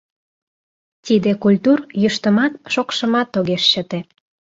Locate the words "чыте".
3.71-3.99